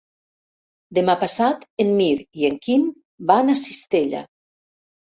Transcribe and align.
Demà 0.99 1.15
passat 1.25 1.69
en 1.85 1.93
Mirt 2.01 2.27
i 2.41 2.51
en 2.51 2.59
Quim 2.65 2.91
van 3.35 3.57
a 3.57 3.61
Cistella. 3.67 4.29